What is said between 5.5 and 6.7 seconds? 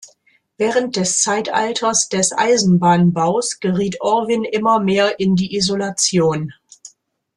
Isolation.